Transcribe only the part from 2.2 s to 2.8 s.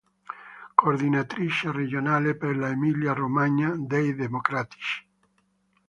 per